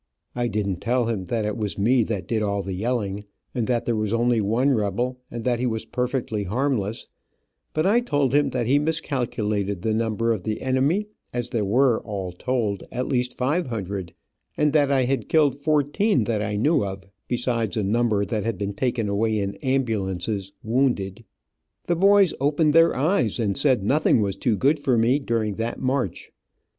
I 0.35 0.47
didn't 0.47 0.81
tell 0.81 1.05
him 1.05 1.25
that 1.25 1.45
it 1.45 1.55
was 1.55 1.77
me 1.77 2.01
that 2.05 2.27
did 2.27 2.41
all 2.41 2.63
the 2.63 2.73
yelling, 2.73 3.23
and 3.53 3.67
that 3.67 3.85
there 3.85 3.95
was 3.95 4.15
only 4.15 4.41
one 4.41 4.71
rebel, 4.71 5.19
and 5.29 5.43
that 5.43 5.59
he 5.59 5.67
was 5.67 5.85
perfectly 5.85 6.45
harmless, 6.45 7.05
but 7.75 7.85
I 7.85 7.99
told 7.99 8.33
him 8.33 8.49
that 8.49 8.65
he 8.65 8.79
miscalculated 8.79 9.83
the 9.83 9.93
number 9.93 10.31
of 10.33 10.41
the 10.41 10.63
enemy, 10.63 11.05
as 11.31 11.49
there 11.51 11.63
were, 11.63 11.99
all 11.99 12.31
told, 12.31 12.81
at 12.91 13.05
least 13.09 13.37
five 13.37 13.67
hundred, 13.67 14.15
and 14.57 14.73
that 14.73 14.91
I 14.91 15.03
had 15.03 15.29
killed 15.29 15.53
fourteen 15.55 16.23
that 16.23 16.41
I 16.41 16.55
knew 16.55 16.83
of, 16.83 17.05
besides 17.27 17.77
a 17.77 17.83
number 17.83 18.25
had 18.27 18.57
been 18.57 18.73
taken 18.73 19.07
away 19.07 19.37
in 19.37 19.53
ambulances, 19.57 20.51
wounded. 20.63 21.25
The 21.85 21.95
boys 21.95 22.33
opened 22.41 22.73
their 22.73 22.95
eyes, 22.95 23.37
and 23.37 23.55
nothing 23.83 24.19
was 24.21 24.35
too 24.35 24.57
good 24.57 24.79
for 24.79 24.97
me 24.97 25.19
during 25.19 25.57
that 25.57 25.79
march. 25.79 26.31